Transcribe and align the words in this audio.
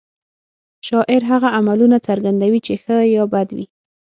شاعر 0.87 1.21
هغه 1.31 1.47
عملونه 1.57 1.97
څرګندوي 2.07 2.59
چې 2.67 2.73
ښه 2.83 2.97
یا 3.15 3.23
بد 3.33 3.49
وي 3.55 3.65